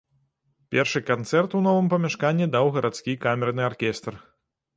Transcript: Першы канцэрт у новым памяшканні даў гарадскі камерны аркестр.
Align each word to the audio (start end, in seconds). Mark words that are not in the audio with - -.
Першы 0.75 1.01
канцэрт 1.09 1.53
у 1.59 1.61
новым 1.67 1.87
памяшканні 1.93 2.47
даў 2.57 2.71
гарадскі 2.79 3.13
камерны 3.27 3.63
аркестр. 3.69 4.13